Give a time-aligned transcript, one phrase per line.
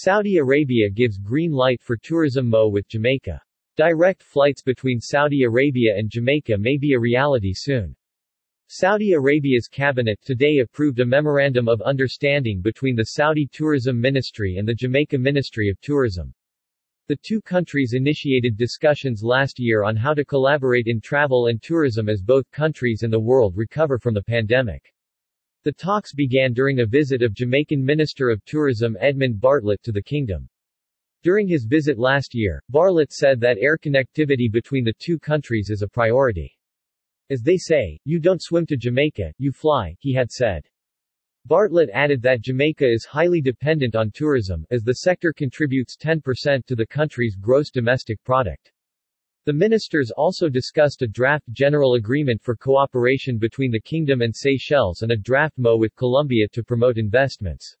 [0.00, 3.42] Saudi Arabia gives green light for tourism MO with Jamaica.
[3.76, 7.96] Direct flights between Saudi Arabia and Jamaica may be a reality soon.
[8.68, 14.68] Saudi Arabia's cabinet today approved a Memorandum of Understanding between the Saudi Tourism Ministry and
[14.68, 16.32] the Jamaica Ministry of Tourism.
[17.08, 22.08] The two countries initiated discussions last year on how to collaborate in travel and tourism
[22.08, 24.94] as both countries and the world recover from the pandemic.
[25.68, 30.00] The talks began during a visit of Jamaican Minister of Tourism Edmund Bartlett to the
[30.00, 30.48] kingdom.
[31.22, 35.82] During his visit last year, Bartlett said that air connectivity between the two countries is
[35.82, 36.56] a priority.
[37.28, 40.64] As they say, you don't swim to Jamaica, you fly, he had said.
[41.44, 46.76] Bartlett added that Jamaica is highly dependent on tourism, as the sector contributes 10% to
[46.76, 48.72] the country's gross domestic product.
[49.48, 55.00] The ministers also discussed a draft general agreement for cooperation between the kingdom and Seychelles
[55.00, 57.74] and a draft MO with Colombia to promote investments.